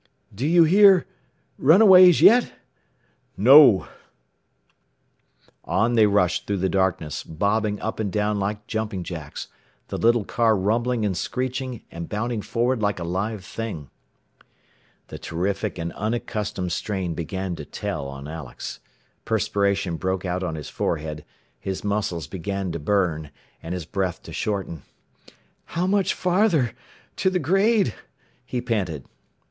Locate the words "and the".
5.85-5.93